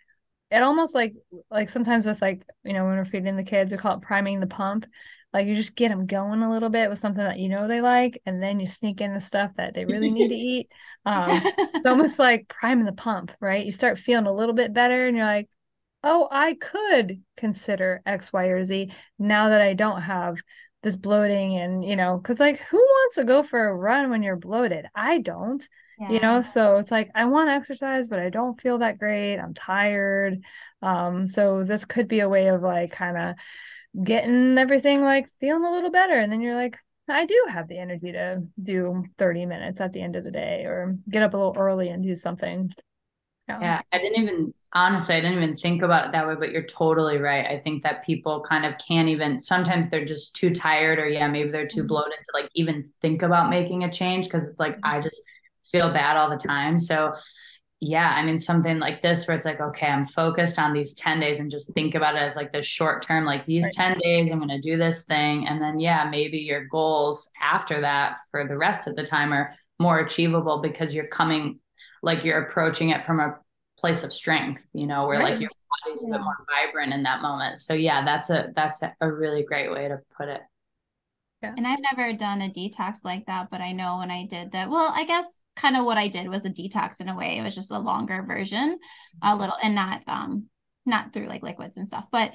[0.54, 1.14] it almost like
[1.50, 4.40] like sometimes with like, you know, when we're feeding the kids, we call it priming
[4.40, 4.86] the pump.
[5.32, 7.80] Like you just get them going a little bit with something that you know they
[7.80, 10.68] like, and then you sneak in the stuff that they really need to eat.
[11.04, 11.40] Um,
[11.74, 13.66] it's almost like priming the pump, right?
[13.66, 15.48] You start feeling a little bit better, and you're like,
[16.04, 20.36] oh, I could consider X, Y, or Z now that I don't have
[20.84, 24.22] this bloating and, you know, because like who wants to go for a run when
[24.22, 24.86] you're bloated?
[24.94, 25.66] I don't.
[25.98, 26.10] Yeah.
[26.10, 29.38] You know, so it's like I want to exercise, but I don't feel that great.
[29.38, 30.42] I'm tired.
[30.82, 35.64] Um, so this could be a way of like kind of getting everything like feeling
[35.64, 36.18] a little better.
[36.18, 36.76] And then you're like,
[37.08, 40.64] I do have the energy to do 30 minutes at the end of the day
[40.64, 42.72] or get up a little early and do something.
[43.48, 43.60] Yeah.
[43.60, 43.82] yeah.
[43.92, 47.18] I didn't even honestly, I didn't even think about it that way, but you're totally
[47.18, 47.46] right.
[47.46, 51.28] I think that people kind of can't even sometimes they're just too tired or yeah,
[51.28, 51.88] maybe they're too mm-hmm.
[51.88, 55.22] bloated to like even think about making a change because it's like I just
[55.74, 56.78] feel bad all the time.
[56.78, 57.14] So
[57.80, 61.20] yeah, I mean something like this where it's like, okay, I'm focused on these 10
[61.20, 63.96] days and just think about it as like the short term, like these right.
[63.96, 65.48] 10 days, I'm gonna do this thing.
[65.48, 69.54] And then yeah, maybe your goals after that for the rest of the time are
[69.80, 71.58] more achievable because you're coming
[72.02, 73.36] like you're approaching it from a
[73.78, 75.32] place of strength, you know, where right.
[75.32, 75.50] like your
[75.84, 76.10] body's yeah.
[76.10, 77.58] a bit more vibrant in that moment.
[77.58, 80.42] So yeah, that's a that's a, really great way to put it.
[81.42, 81.54] Yeah.
[81.56, 84.70] And I've never done a detox like that, but I know when I did that,
[84.70, 85.26] well, I guess
[85.56, 87.38] kind of what I did was a detox in a way.
[87.38, 88.78] It was just a longer version,
[89.22, 90.46] a little and not um
[90.86, 92.32] not through like liquids and stuff, but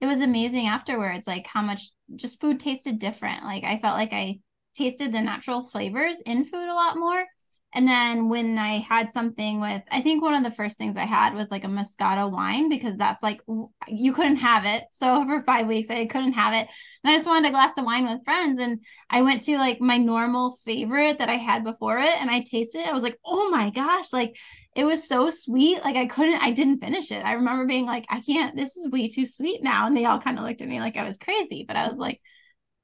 [0.00, 3.44] it was amazing afterwards, like how much just food tasted different.
[3.44, 4.40] Like I felt like I
[4.74, 7.24] tasted the natural flavors in food a lot more
[7.72, 11.04] and then when I had something with, I think one of the first things I
[11.04, 13.40] had was like a Moscato wine because that's like
[13.86, 14.84] you couldn't have it.
[14.92, 16.68] So for five weeks, I couldn't have it.
[17.02, 18.58] And I just wanted a glass of wine with friends.
[18.58, 22.40] And I went to like my normal favorite that I had before it and I
[22.40, 22.88] tasted it.
[22.88, 24.36] I was like, oh my gosh, like
[24.76, 25.82] it was so sweet.
[25.84, 27.24] Like I couldn't, I didn't finish it.
[27.24, 29.86] I remember being like, I can't, this is way too sweet now.
[29.86, 31.64] And they all kind of looked at me like I was crazy.
[31.66, 32.20] But I was like,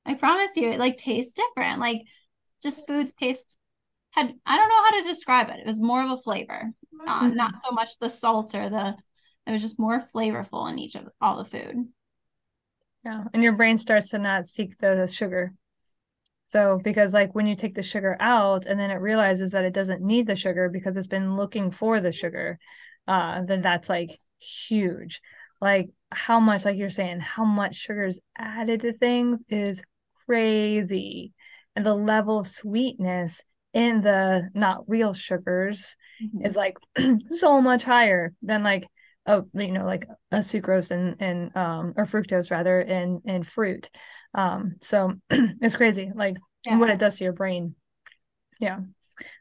[0.04, 1.80] I promise you, it like tastes different.
[1.80, 2.02] Like
[2.62, 3.58] just foods taste
[4.12, 5.60] had I don't know how to describe it.
[5.60, 6.70] It was more of a flavor,
[7.06, 7.36] uh, mm-hmm.
[7.36, 8.96] not so much the salt or the.
[9.46, 11.86] It was just more flavorful in each of all the food.
[13.06, 15.54] Yeah, and your brain starts to not seek the sugar.
[16.46, 19.72] So because like when you take the sugar out and then it realizes that it
[19.72, 22.58] doesn't need the sugar because it's been looking for the sugar,
[23.06, 25.20] uh, then that's like huge.
[25.60, 29.84] Like how much, like you're saying, how much sugar is added to things is
[30.26, 31.32] crazy.
[31.76, 33.40] And the level of sweetness
[33.72, 36.44] in the not real sugars mm-hmm.
[36.44, 36.76] is like
[37.28, 38.88] so much higher than like
[39.26, 43.90] a you know like a sucrose and and um or fructose rather in in fruit.
[44.34, 46.78] Um so it's crazy like yeah.
[46.78, 47.74] what it does to your brain.
[48.60, 48.80] Yeah.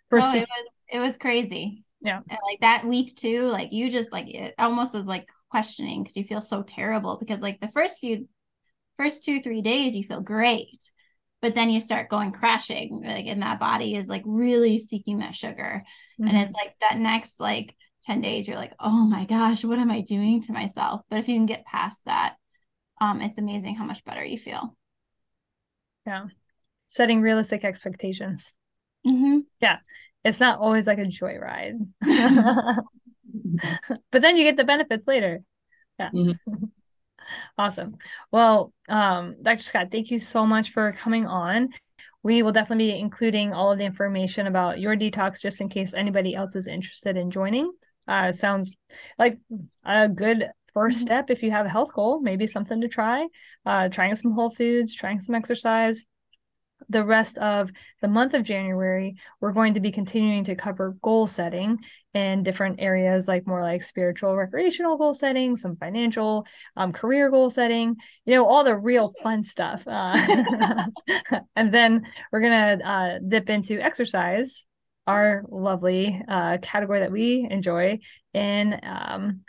[0.09, 1.83] First, oh, it was it was crazy.
[2.01, 2.19] Yeah.
[2.29, 6.17] And like that week too like you just like it almost was like questioning because
[6.17, 8.27] you feel so terrible because like the first few
[8.97, 10.91] first two three days you feel great
[11.41, 15.36] but then you start going crashing like and that body is like really seeking that
[15.36, 15.83] sugar.
[16.19, 16.29] Mm-hmm.
[16.29, 17.75] and it's like that next like
[18.05, 21.01] 10 days you're like oh my gosh what am i doing to myself?
[21.09, 22.35] But if you can get past that
[23.01, 24.75] um it's amazing how much better you feel.
[26.05, 26.25] Yeah.
[26.87, 28.53] Setting realistic expectations.
[29.07, 29.39] Mm-hmm.
[29.59, 29.77] yeah.
[30.23, 31.87] It's not always like a joyride.
[34.11, 35.41] But then you get the benefits later.
[35.99, 36.09] Yeah.
[36.11, 36.65] Mm-hmm.
[37.57, 37.97] awesome.
[38.31, 41.69] Well um dr scott thank you so much for coming on.
[42.23, 45.93] We will definitely be including all of the information about your detox just in case
[45.93, 47.71] anybody else is interested in joining
[48.07, 48.77] uh, sounds
[49.17, 49.37] like
[49.83, 51.05] a good first mm-hmm.
[51.05, 53.27] step if you have a health goal, maybe something to try.
[53.65, 56.03] Uh, trying some whole foods, trying some exercise.
[56.89, 61.25] The rest of the month of January, we're going to be continuing to cover goal
[61.25, 61.79] setting
[62.13, 66.45] in different areas, like more like spiritual, recreational goal setting, some financial,
[66.75, 67.95] um, career goal setting,
[68.25, 69.87] you know, all the real fun stuff.
[69.87, 70.85] Uh,
[71.55, 74.63] and then we're going to uh, dip into exercise
[75.07, 77.99] our lovely uh, category that we enjoy
[78.33, 79.41] in um,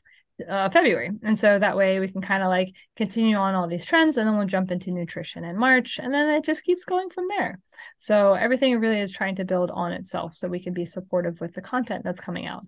[0.49, 1.11] uh, February.
[1.23, 4.29] And so that way we can kind of like continue on all these trends and
[4.29, 7.59] then we'll jump into nutrition in March and then it just keeps going from there.
[7.99, 11.55] So everything really is trying to build on itself so we can be supportive with
[11.55, 12.67] the content that's coming out.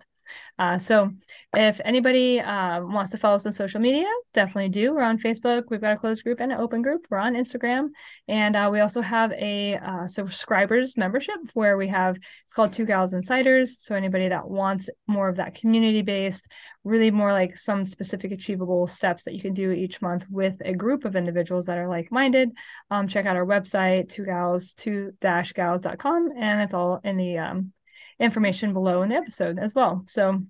[0.59, 1.11] Uh, so
[1.55, 4.95] if anybody uh, wants to follow us on social media, definitely do.
[4.95, 5.65] We're on Facebook.
[5.71, 7.07] We've got a closed group and an open group.
[7.11, 7.89] We're on Instagram.
[8.27, 12.85] And uh, we also have a uh, subscribers membership where we have, it's called Two
[12.85, 13.81] Gals Insiders.
[13.83, 16.49] So anybody that wants more of that community based,
[16.85, 20.75] really more like some specific achievable steps that you can do each month with a
[20.75, 22.51] group of individuals that are like minded,
[22.91, 26.31] um, check out our website, two gals, two dash gals.com.
[26.37, 27.73] And it's all in the um,
[28.21, 30.03] information below in the episode as well.
[30.07, 30.43] So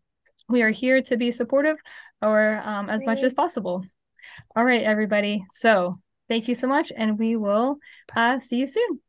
[0.49, 1.77] we are here to be supportive
[2.23, 3.85] or um, as much as possible.
[4.57, 5.45] All right, everybody.
[5.53, 7.79] So thank you so much, and we will
[8.15, 9.01] uh, see you soon.